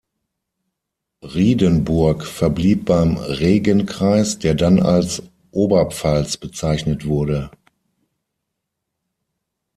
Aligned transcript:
Riedenburg 1.21 2.25
verblieb 2.25 2.85
beim 2.85 3.17
Regenkreis, 3.17 4.39
der 4.39 4.55
dann 4.55 4.79
als 4.79 5.21
Oberpfalz 5.51 6.37
bezeichnet 6.37 7.05
wurde. 7.05 7.51